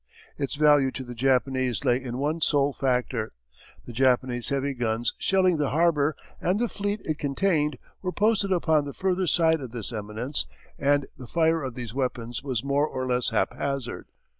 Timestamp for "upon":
8.51-8.85